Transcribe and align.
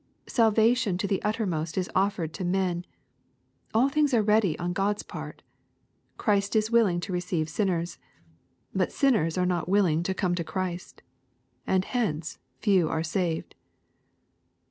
Salvation 0.25 0.97
to 0.97 1.05
the 1.05 1.21
uttermost 1.21 1.77
is 1.77 1.87
offered 1.93 2.33
to 2.33 2.43
men. 2.43 2.85
All 3.71 3.87
things 3.87 4.15
are 4.15 4.23
ready 4.23 4.57
on 4.57 4.73
God's 4.73 5.03
part. 5.03 5.43
Christ 6.17 6.55
is 6.55 6.71
willing 6.71 6.99
to 7.01 7.13
receive 7.13 7.47
sinners. 7.47 7.99
But 8.73 8.91
sinners 8.91 9.37
are 9.37 9.45
not 9.45 9.69
willing 9.69 10.01
to 10.01 10.15
come 10.15 10.33
to 10.33 10.43
Christ. 10.43 11.03
And 11.67 11.85
hence 11.85 12.39
few 12.57 12.89
are 12.89 13.03
saved. 13.03 13.53